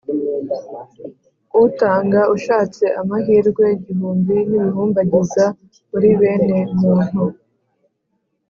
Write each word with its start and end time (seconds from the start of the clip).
utanga 1.65 2.19
ushatse 2.35 2.85
amahirwe 3.01 3.63
igihumbi 3.77 4.35
n' 4.49 4.55
ibihumbagiza 4.59 5.45
muri 5.89 6.09
bene 6.19 6.59
muntu. 6.79 7.23